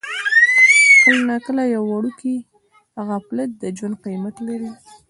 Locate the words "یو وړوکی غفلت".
1.75-3.49